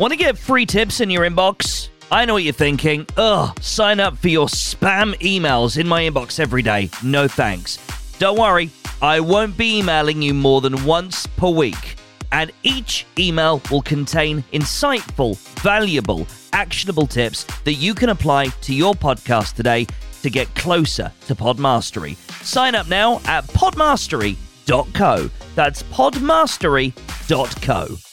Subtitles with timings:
[0.00, 1.90] Want to get free tips in your inbox?
[2.10, 3.06] I know what you're thinking.
[3.18, 6.88] Ugh, sign up for your spam emails in my inbox every day.
[7.04, 7.76] No thanks.
[8.18, 8.70] Don't worry,
[9.02, 11.96] I won't be emailing you more than once per week.
[12.32, 18.94] And each email will contain insightful, valuable, actionable tips that you can apply to your
[18.94, 19.86] podcast today
[20.22, 22.16] to get closer to Podmastery.
[22.42, 25.30] Sign up now at podmastery.co.
[25.54, 28.09] That's podmastery.co.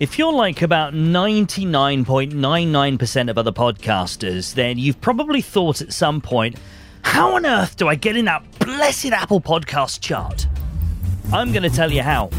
[0.00, 6.56] If you're like about 99.99% of other podcasters, then you've probably thought at some point,
[7.02, 10.48] how on earth do I get in that blessed Apple Podcast chart?
[11.32, 12.30] I'm going to tell you how.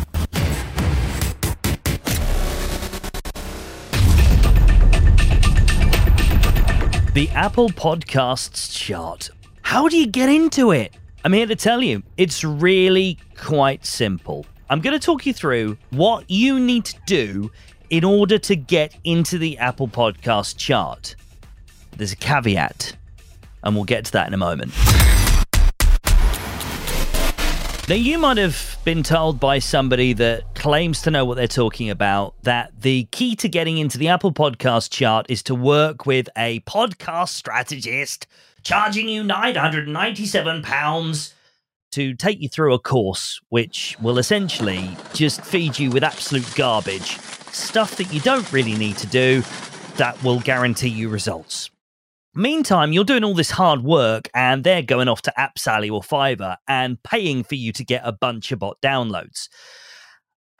[7.13, 9.30] The Apple Podcasts chart.
[9.62, 10.94] How do you get into it?
[11.24, 14.46] I'm here to tell you, it's really quite simple.
[14.68, 17.52] I'm going to talk you through what you need to do
[17.92, 21.16] in order to get into the Apple Podcast chart.
[21.96, 22.96] There's a caveat,
[23.63, 24.74] and we'll get to that in a moment.
[27.88, 31.91] Now, you might have been told by somebody that claims to know what they're talking
[31.91, 36.27] about that the key to getting into the Apple Podcast chart is to work with
[36.35, 38.26] a podcast strategist
[38.63, 41.34] charging you £997
[41.96, 47.18] to take you through a course which will essentially just feed you with absolute garbage.
[47.51, 49.41] Stuff that you don't really need to do
[49.96, 51.70] that will guarantee you results.
[52.34, 56.57] Meantime, you're doing all this hard work and they're going off to AppSally or Fiverr
[56.68, 59.48] and paying for you to get a bunch of bot downloads.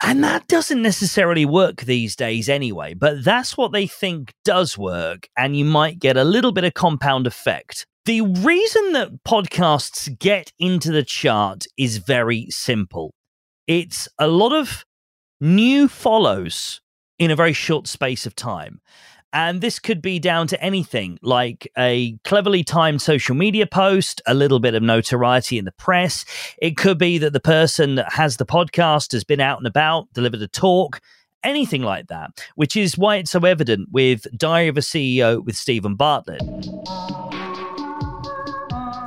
[0.02, 5.28] And that doesn't necessarily work these days anyway, but that's what they think does work,
[5.36, 7.86] and you might get a little bit of compound effect.
[8.06, 13.12] The reason that podcasts get into the chart is very simple
[13.66, 14.84] it's a lot of
[15.40, 16.80] new follows
[17.18, 18.80] in a very short space of time.
[19.32, 24.34] And this could be down to anything like a cleverly timed social media post, a
[24.34, 26.24] little bit of notoriety in the press.
[26.62, 30.12] It could be that the person that has the podcast has been out and about,
[30.12, 31.00] delivered a talk,
[31.42, 35.56] anything like that, which is why it's so evident with Diary of a CEO with
[35.56, 36.42] Steven Bartlett.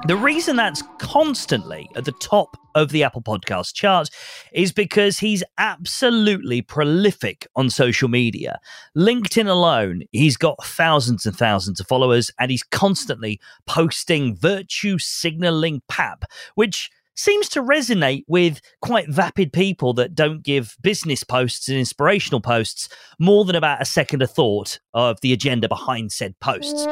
[0.10, 4.10] The reason that's constantly at the top of the Apple Podcast chart
[4.54, 8.60] is because he's absolutely prolific on social media.
[8.98, 15.84] LinkedIn alone, he's got thousands and thousands of followers, and he's constantly posting virtue signaling
[15.88, 21.78] pap, which seems to resonate with quite vapid people that don't give business posts and
[21.78, 22.88] inspirational posts
[23.20, 26.86] more than about a second of thought of the agenda behind said posts.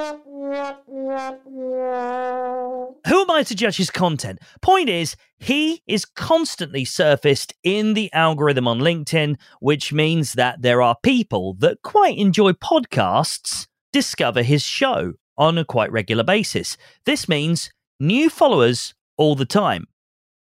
[3.08, 4.40] Who am I to judge his content?
[4.62, 10.82] Point is, he is constantly surfaced in the algorithm on LinkedIn, which means that there
[10.82, 16.76] are people that quite enjoy podcasts discover his show on a quite regular basis.
[17.06, 19.88] This means new followers all the time.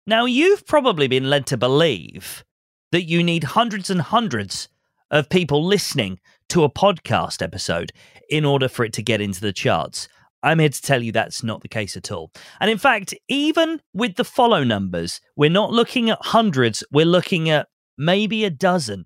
[0.07, 2.45] Now, you've probably been led to believe
[2.91, 4.69] that you need hundreds and hundreds
[5.09, 7.91] of people listening to a podcast episode
[8.29, 10.07] in order for it to get into the charts.
[10.43, 12.31] I'm here to tell you that's not the case at all.
[12.59, 17.49] And in fact, even with the follow numbers, we're not looking at hundreds, we're looking
[17.49, 17.67] at
[17.97, 19.05] maybe a dozen.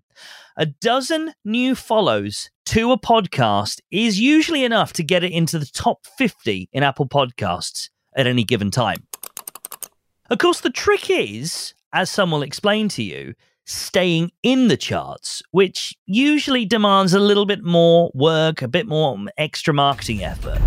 [0.58, 5.66] A dozen new follows to a podcast is usually enough to get it into the
[5.66, 9.08] top 50 in Apple Podcasts at any given time.
[10.30, 13.34] Of course, the trick is, as some will explain to you,
[13.66, 19.18] staying in the charts, which usually demands a little bit more work, a bit more
[19.40, 20.60] extra marketing effort.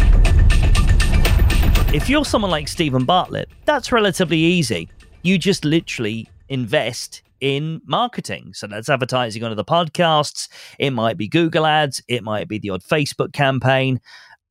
[1.94, 4.88] If you're someone like Steven Bartlett, that's relatively easy.
[5.22, 8.54] You just literally invest in marketing.
[8.54, 10.48] So that's advertising on the podcasts.
[10.80, 12.02] It might be Google ads.
[12.08, 14.00] It might be the odd Facebook campaign.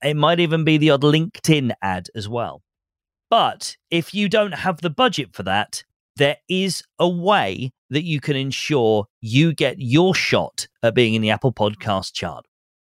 [0.01, 2.61] It might even be the odd LinkedIn ad as well.
[3.31, 5.85] But if you don't have the budget for that,
[6.17, 11.21] there is a way that you can ensure you get your shot at being in
[11.21, 12.45] the Apple Podcast chart.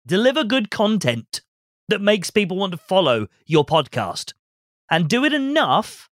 [0.07, 1.43] Deliver good content
[1.89, 4.33] that makes people want to follow your podcast
[4.89, 6.09] and do it enough,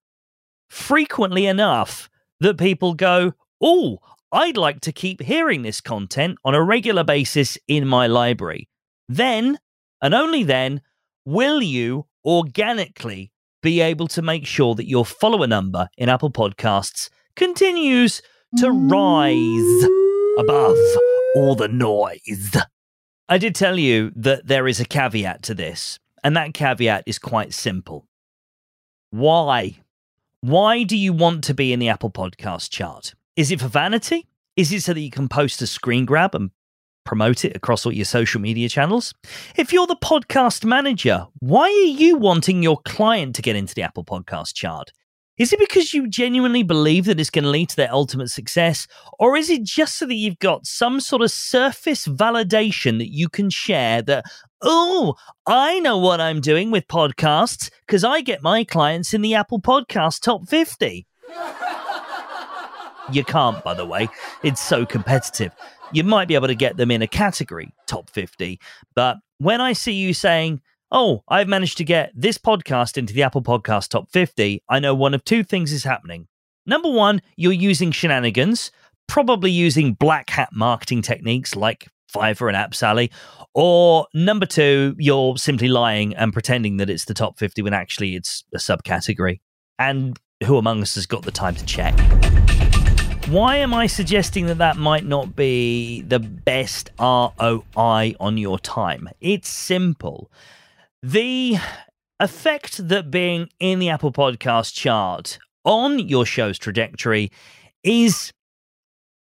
[0.68, 3.98] frequently enough, that people go, Oh,
[4.32, 8.68] I'd like to keep hearing this content on a regular basis in my library.
[9.08, 9.60] Then,
[10.02, 10.82] and only then,
[11.24, 13.30] will you organically
[13.66, 18.22] be able to make sure that your follower number in Apple Podcasts continues
[18.58, 19.84] to rise
[20.38, 20.78] above
[21.34, 22.56] all the noise.
[23.28, 27.18] I did tell you that there is a caveat to this, and that caveat is
[27.18, 28.06] quite simple.
[29.10, 29.80] Why?
[30.42, 33.14] Why do you want to be in the Apple Podcast chart?
[33.34, 34.28] Is it for vanity?
[34.54, 36.52] Is it so that you can post a screen grab and
[37.06, 39.14] promote it across all your social media channels?
[39.56, 43.82] If you're the podcast manager, why are you wanting your client to get into the
[43.82, 44.92] Apple Podcast chart?
[45.38, 48.86] Is it because you genuinely believe that it's going to lead to their ultimate success?
[49.18, 53.28] Or is it just so that you've got some sort of surface validation that you
[53.28, 54.24] can share that,
[54.62, 55.14] oh,
[55.46, 59.60] I know what I'm doing with podcasts because I get my clients in the Apple
[59.60, 61.06] Podcast top 50?
[63.12, 64.08] You can't, by the way.
[64.42, 65.52] It's so competitive.
[65.92, 68.58] You might be able to get them in a category, top 50.
[68.94, 70.60] But when I see you saying,
[70.90, 74.94] oh, I've managed to get this podcast into the Apple Podcast Top 50, I know
[74.94, 76.26] one of two things is happening.
[76.66, 78.72] Number one, you're using shenanigans,
[79.06, 83.10] probably using black hat marketing techniques like Fiverr and AppSally.
[83.54, 88.16] Or number two, you're simply lying and pretending that it's the top 50 when actually
[88.16, 89.40] it's a subcategory.
[89.78, 91.94] And who among us has got the time to check?
[93.28, 99.08] Why am I suggesting that that might not be the best ROI on your time?
[99.20, 100.30] It's simple.
[101.02, 101.56] The
[102.20, 107.32] effect that being in the Apple Podcast chart on your show's trajectory
[107.82, 108.32] is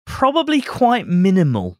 [0.06, 1.78] probably quite minimal.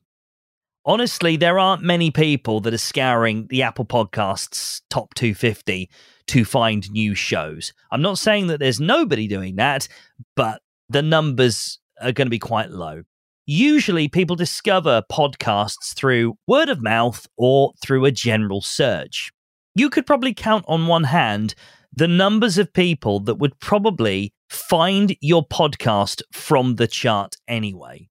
[0.84, 5.90] Honestly, there aren't many people that are scouring the Apple Podcasts top 250
[6.28, 7.72] to find new shows.
[7.92, 9.88] I'm not saying that there's nobody doing that,
[10.36, 13.04] but the numbers are going to be quite low.
[13.46, 19.32] Usually, people discover podcasts through word of mouth or through a general search
[19.80, 21.56] you could probably count on one hand
[21.94, 28.10] the numbers of people that would probably find your podcast from the chart anyway.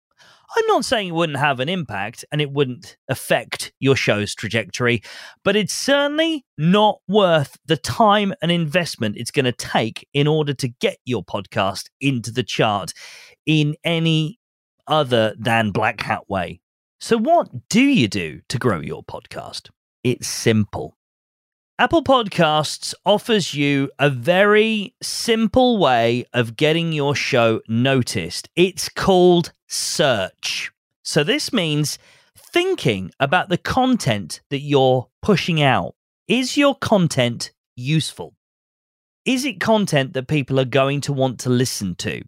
[0.56, 5.02] I'm not saying it wouldn't have an impact and it wouldn't affect your show's trajectory,
[5.44, 10.54] but it's certainly not worth the time and investment it's going to take in order
[10.54, 12.94] to get your podcast into the chart
[13.48, 14.38] in any
[14.86, 16.60] other than Black Hat way.
[17.00, 19.70] So, what do you do to grow your podcast?
[20.04, 20.96] It's simple.
[21.80, 28.48] Apple Podcasts offers you a very simple way of getting your show noticed.
[28.54, 30.70] It's called search.
[31.02, 31.98] So, this means
[32.36, 35.94] thinking about the content that you're pushing out.
[36.26, 38.34] Is your content useful?
[39.24, 42.22] Is it content that people are going to want to listen to?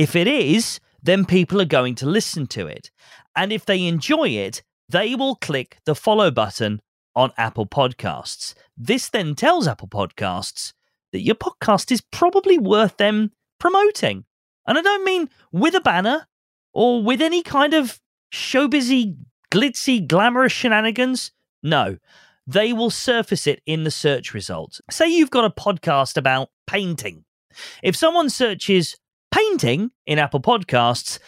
[0.00, 2.90] If it is, then people are going to listen to it.
[3.36, 6.80] And if they enjoy it, they will click the follow button
[7.14, 8.54] on Apple Podcasts.
[8.78, 10.72] This then tells Apple Podcasts
[11.12, 14.24] that your podcast is probably worth them promoting.
[14.66, 16.26] And I don't mean with a banner
[16.72, 18.00] or with any kind of
[18.32, 19.18] showbizy,
[19.52, 21.30] glitzy, glamorous shenanigans.
[21.62, 21.98] No,
[22.46, 24.80] they will surface it in the search results.
[24.90, 27.26] Say you've got a podcast about painting.
[27.82, 28.96] If someone searches
[29.30, 31.18] painting in Apple Podcasts,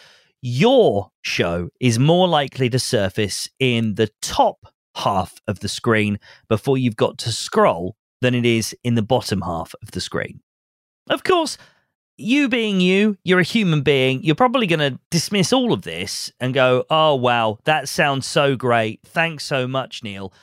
[0.41, 6.19] your show is more likely to surface in the top half of the screen
[6.49, 10.41] before you've got to scroll than it is in the bottom half of the screen.
[11.09, 11.57] Of course,
[12.17, 16.31] you being you, you're a human being, you're probably going to dismiss all of this
[16.39, 19.01] and go, oh, wow, that sounds so great.
[19.03, 20.33] Thanks so much, Neil.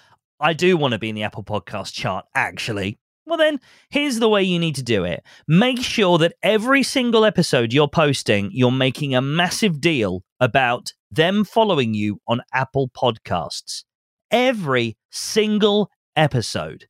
[0.40, 2.98] I do want to be in the Apple Podcast chart, actually.
[3.30, 3.60] Well, then,
[3.90, 5.22] here's the way you need to do it.
[5.46, 11.44] Make sure that every single episode you're posting, you're making a massive deal about them
[11.44, 13.84] following you on Apple Podcasts
[14.30, 16.86] every single episode.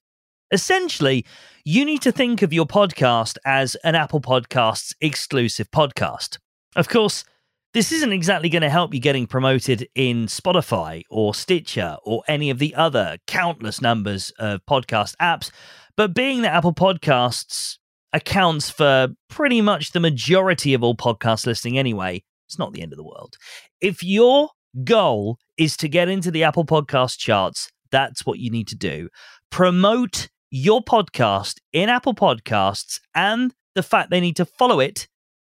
[0.50, 1.24] Essentially,
[1.64, 6.38] you need to think of your podcast as an Apple Podcasts exclusive podcast.
[6.74, 7.24] Of course,
[7.72, 12.50] this isn't exactly going to help you getting promoted in Spotify or Stitcher or any
[12.50, 15.52] of the other countless numbers of podcast apps,
[16.00, 17.76] but being that Apple Podcasts
[18.14, 22.94] accounts for pretty much the majority of all podcast listening anyway, it's not the end
[22.94, 23.36] of the world.
[23.82, 24.48] If your
[24.82, 29.10] goal is to get into the Apple Podcast charts, that's what you need to do.
[29.50, 35.06] Promote your podcast in Apple Podcasts and the fact they need to follow it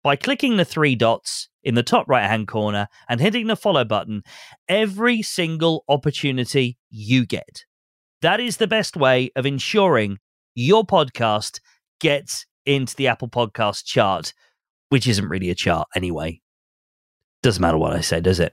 [0.04, 3.84] by clicking the three dots in the top right hand corner and hitting the follow
[3.84, 4.22] button
[4.68, 7.64] every single opportunity you get.
[8.22, 10.18] That is the best way of ensuring
[10.56, 11.60] your podcast
[12.00, 14.32] gets into the Apple Podcast chart,
[14.88, 16.40] which isn't really a chart anyway.
[17.42, 18.52] Doesn't matter what I say, does it?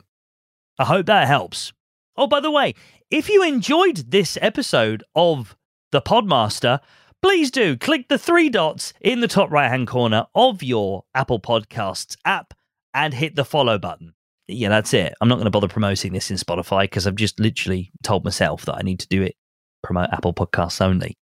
[0.77, 1.73] I hope that helps.
[2.15, 2.75] Oh, by the way,
[3.09, 5.55] if you enjoyed this episode of
[5.91, 6.79] The Podmaster,
[7.21, 11.39] please do click the three dots in the top right hand corner of your Apple
[11.39, 12.53] Podcasts app
[12.93, 14.13] and hit the follow button.
[14.47, 15.13] Yeah, that's it.
[15.21, 18.65] I'm not going to bother promoting this in Spotify because I've just literally told myself
[18.65, 19.35] that I need to do it,
[19.81, 21.17] promote Apple Podcasts only.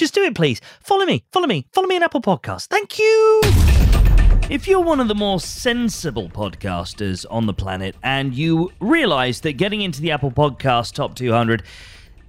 [0.00, 0.62] Just do it, please.
[0.80, 2.66] Follow me, follow me, follow me in Apple Podcasts.
[2.66, 3.42] Thank you.
[4.48, 9.58] If you're one of the more sensible podcasters on the planet and you realize that
[9.58, 11.64] getting into the Apple Podcast Top 200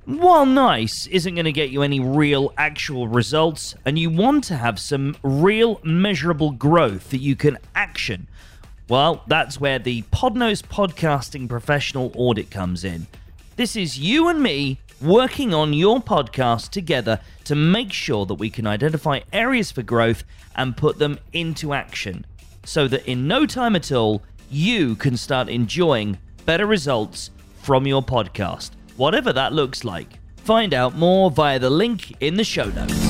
[0.03, 4.57] while nice, isn't going to get you any real actual results, and you want to
[4.57, 8.27] have some real measurable growth that you can action,
[8.89, 13.07] well, that's where the Podnose Podcasting Professional Audit comes in.
[13.55, 18.49] This is you and me working on your podcast together to make sure that we
[18.49, 20.23] can identify areas for growth
[20.55, 22.25] and put them into action
[22.63, 27.31] so that in no time at all, you can start enjoying better results
[27.61, 30.19] from your podcast, whatever that looks like.
[30.37, 33.00] Find out more via the link in the show notes.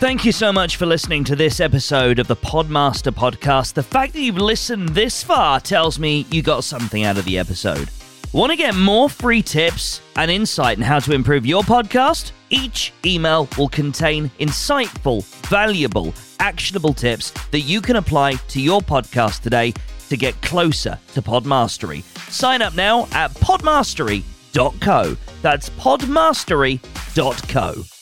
[0.00, 3.74] Thank you so much for listening to this episode of the Podmaster Podcast.
[3.74, 7.38] The fact that you've listened this far tells me you got something out of the
[7.38, 7.90] episode.
[8.32, 12.32] Want to get more free tips and insight on how to improve your podcast?
[12.48, 19.42] Each email will contain insightful, valuable, actionable tips that you can apply to your podcast
[19.42, 19.74] today
[20.08, 22.04] to get closer to Podmastery.
[22.30, 25.16] Sign up now at podmastery.co.
[25.42, 27.99] That's podmastery.co.